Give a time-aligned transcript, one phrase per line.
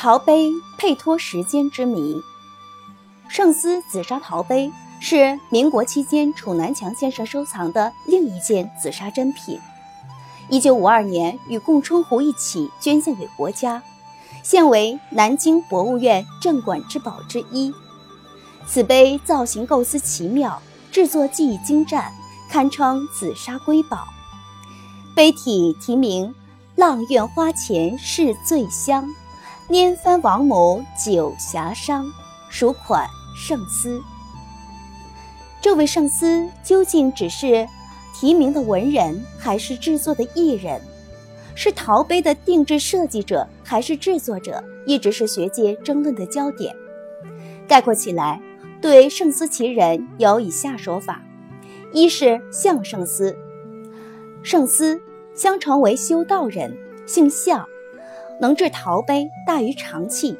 [0.00, 2.22] 陶杯配托时间之谜。
[3.28, 4.70] 圣思紫砂陶杯
[5.00, 9.58] 是民国期间楚南强先生收藏的另一件紫砂珍品。
[10.48, 13.82] 一九五二年与供春壶一起捐献给国家，
[14.44, 17.74] 现为南京博物院镇馆之宝之一。
[18.68, 20.62] 此碑造型构思奇妙，
[20.92, 22.12] 制作技艺精湛，
[22.48, 24.06] 堪称紫砂瑰宝。
[25.16, 26.32] 碑体题名
[26.78, 29.04] “阆苑花前试醉香，
[29.68, 32.04] 拈幡王母酒遐觞”，
[32.48, 34.00] 属款圣思。
[35.60, 37.66] 这位圣思究竟只是？
[38.20, 40.80] 提名的文人还是制作的艺人，
[41.54, 46.74] 是陶碑的定制设计者还是制作者，一直是学界争论的焦点。
[47.68, 48.40] 概括起来，
[48.80, 51.22] 对圣思其人有以下说法：
[51.92, 53.36] 一是相圣思，
[54.42, 55.00] 圣思
[55.32, 57.64] 相传为修道人，姓相，
[58.40, 60.38] 能制陶碑大于长器，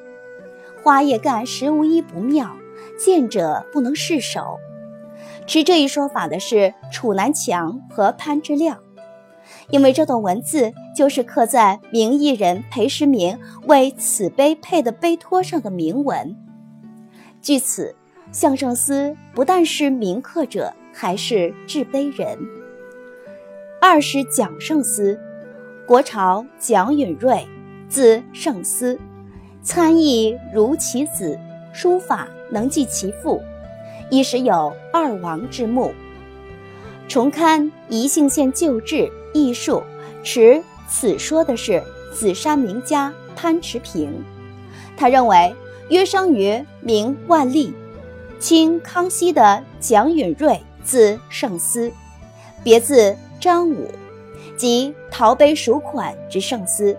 [0.83, 2.57] 花叶干实无一不妙，
[2.99, 4.59] 见者不能释手。
[5.47, 8.79] 持这一说法的是楚南强和潘之亮，
[9.71, 16.37] 因为这段文字就是刻在名艺人裴时明为此碑配的碑托上的铭文。
[17.41, 17.95] 据此，
[18.31, 22.39] 相圣思不但是铭刻者，还是制碑人。
[23.81, 25.19] 二是蒋圣思，
[25.87, 27.47] 国朝蒋允瑞，
[27.89, 28.99] 字圣思，
[29.63, 31.39] 参议如其子，
[31.73, 33.43] 书法能继其父。
[34.11, 35.93] 一时有二王之墓。
[37.09, 39.83] 重刊宜兴县旧志艺术，
[40.23, 41.83] 持此说的是
[42.15, 44.23] 紫砂名家潘池平。
[44.97, 45.55] 他认为
[45.89, 47.73] 约生于明万历，
[48.39, 51.91] 清康熙的蒋允瑞，字圣思，
[52.63, 53.89] 别字张武，
[54.59, 56.95] 即陶碑属款之圣思。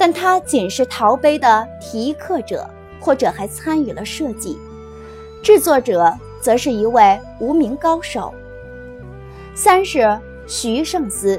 [0.00, 2.66] 但他仅是陶碑的题刻者，
[2.98, 4.56] 或者还参与了设计。
[5.42, 8.32] 制作者则是一位无名高手。
[9.54, 11.38] 三是徐胜思，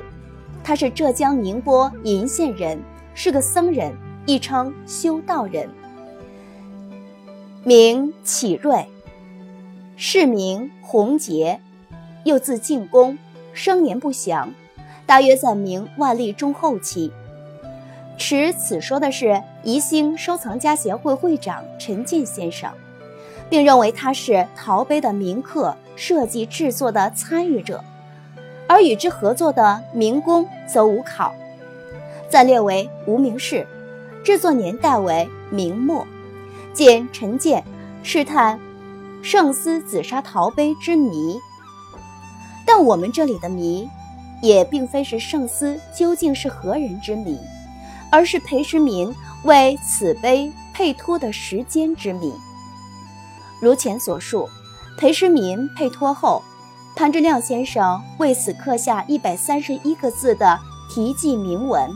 [0.64, 2.80] 他是浙江宁波鄞县人，
[3.16, 3.92] 是个僧人，
[4.28, 5.68] 亦称修道人，
[7.64, 8.86] 名启瑞，
[9.96, 11.60] 世名洪杰，
[12.26, 13.18] 又字敬公，
[13.54, 14.54] 生年不详，
[15.08, 17.12] 大约在明万历中后期。
[18.22, 22.72] 持此说的是宜兴收藏家协会会长陈建先生。
[23.50, 27.84] 并认为他是陶碑的铭刻设计制作的参与者，
[28.68, 31.34] 而与之合作的民工则无考，
[32.30, 33.66] 暂列为无名氏，
[34.24, 36.06] 制作年代为明末。
[36.74, 37.62] 见陈建
[38.04, 38.58] 试探
[39.24, 41.40] 圣思紫砂陶杯之谜。
[42.66, 43.90] 但我们这里的谜，
[44.44, 47.38] 也并非是圣思究竟是何人之谜，
[48.12, 49.12] 而是裴时民
[49.46, 52.32] 为此碑配托的时间之谜。
[53.60, 54.48] 如前所述，
[54.98, 56.44] 裴时民配托后，
[56.96, 60.60] 潘之亮先生为此刻下一百三十一个字的
[60.94, 61.90] 题记铭文，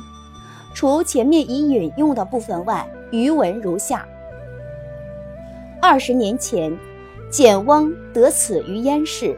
[0.74, 4.06] 除前面已引用的部分外，余文如下：
[5.82, 6.76] 二十年前，
[7.30, 9.38] 简翁得此于燕市，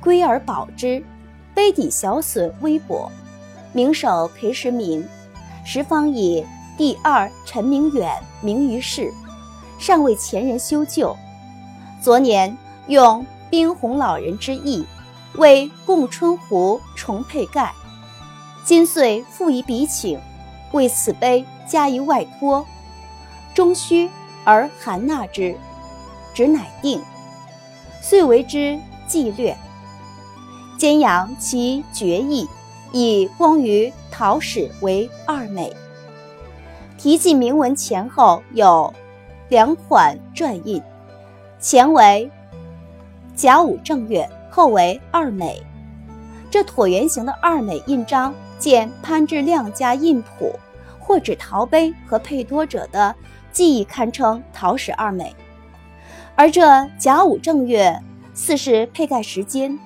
[0.00, 1.02] 归而保之，
[1.54, 3.10] 碑底小损微薄，
[3.72, 5.06] 名手裴时民，
[5.66, 6.46] 时方以
[6.78, 9.12] 第二陈明远名于世。
[9.80, 11.14] 尚为前人修旧，
[12.00, 12.56] 昨年
[12.86, 14.86] 用冰洪老人之意，
[15.34, 17.74] 为供春壶重配盖，
[18.64, 20.20] 今遂复以笔请，
[20.70, 22.64] 为此碑加以外托，
[23.52, 24.08] 终须
[24.44, 25.58] 而含纳之，
[26.32, 27.02] 只乃定，
[28.00, 28.78] 遂为之
[29.08, 29.54] 纪略，
[30.78, 32.48] 兼扬其绝艺，
[32.92, 35.74] 以光于陶史为二美。
[36.96, 38.92] 题记铭文前后有。
[39.48, 40.82] 两款篆印，
[41.60, 42.28] 前为
[43.36, 45.62] 甲午正月，后为二美。
[46.50, 50.58] 这椭圆形的二美印章，见潘志亮家印谱，
[50.98, 53.14] 或指陶碑和佩托者的
[53.52, 55.32] 技艺，堪称陶史二美。
[56.34, 58.02] 而这甲午正月，
[58.34, 59.78] 似是佩盖时间，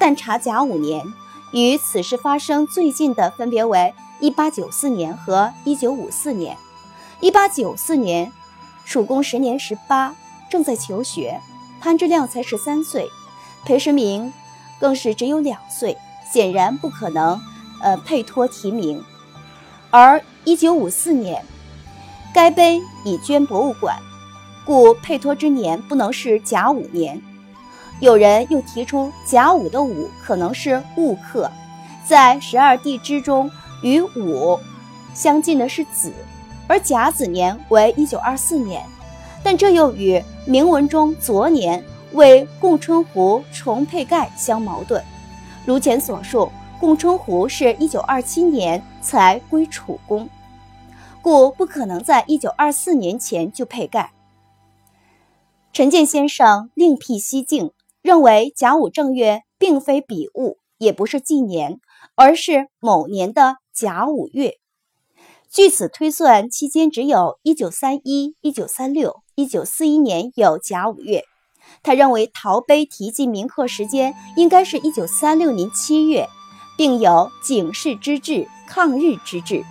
[0.00, 1.04] 但查甲午年，
[1.52, 6.56] 与此事发生最近的分别为一八九四年和一九五四年。
[7.20, 8.32] 一八九四年。
[8.84, 10.12] 楚公十年十八，
[10.50, 11.40] 正在求学，
[11.80, 13.08] 潘之亮才十三岁，
[13.64, 14.32] 裴时明
[14.80, 15.96] 更是只有两岁，
[16.32, 17.40] 显然不可能，
[17.80, 19.02] 呃，佩托提名。
[19.90, 21.44] 而一九五四年，
[22.34, 23.96] 该碑已捐博物馆，
[24.66, 27.22] 故佩托之年不能是甲午年。
[28.02, 31.48] 有人又提出，甲午的午可能是戊刻，
[32.04, 33.48] 在十二地支中
[33.80, 34.58] 与午
[35.14, 36.12] 相近的是子。
[36.66, 38.84] 而甲子年为一九二四年，
[39.44, 45.00] 但这又与铭文中昨年为贡春湖重配盖相矛盾。
[45.64, 46.50] 如前所述，
[46.80, 50.28] 贡春湖是一九二七年才归楚宫，
[51.20, 54.10] 故不可能在一九二四年前就配盖。
[55.72, 57.70] 陈建先生另辟蹊径，
[58.02, 61.80] 认为甲午正月并非比物，也不是纪年，
[62.16, 64.56] 而是某年的甲午月。
[65.50, 71.24] 据此推算，期间只有一九三一、一九三六、一九四一年有甲午月。
[71.82, 76.26] 他认为陶碑题记铭刻时间应该是一九三六年七月，
[76.76, 79.62] 并有警示之志、抗日之志。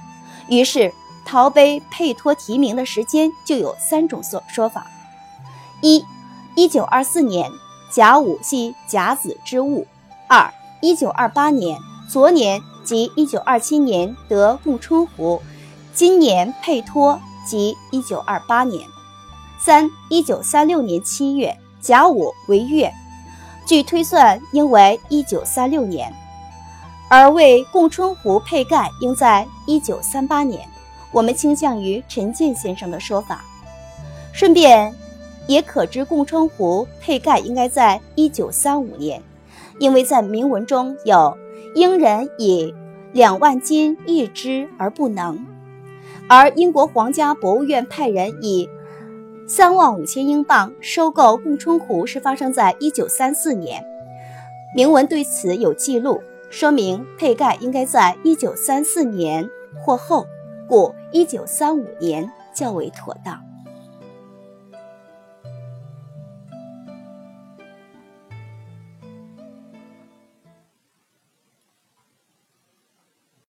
[0.47, 0.93] 于是
[1.25, 4.87] 陶碑配托题名的时间就有三种说说法：
[5.81, 6.05] 一、
[6.55, 7.51] 一九二四年
[7.91, 9.85] 甲午系甲子之物；
[10.27, 10.51] 二、
[10.81, 11.77] 一九二八年
[12.09, 15.41] 昨年即一九二七年得贡春湖，
[15.93, 18.83] 今年配托即一九二八年；
[19.59, 21.55] 三、一九三六年七月。
[21.81, 22.93] 甲午为月，
[23.65, 26.13] 据推算应为一九三六年，
[27.09, 30.61] 而为供春湖配盖应在一九三八年。
[31.11, 33.43] 我们倾向于陈建先生的说法。
[34.31, 34.93] 顺便
[35.51, 39.21] 也可知贡春湖配盖应该在一九三五年，
[39.79, 41.37] 因为在铭文中有
[41.75, 42.73] “英人以
[43.11, 45.45] 两万金一之而不能”，
[46.29, 48.69] 而英国皇家博物院派人以。
[49.45, 53.83] 三万五千英镑收购贡春湖是发生在一九三四年，
[54.73, 59.49] 铭文对此有记录，说明配盖应该在一九三四年
[59.83, 60.25] 或后，
[60.69, 63.50] 故一九三五年较为妥当。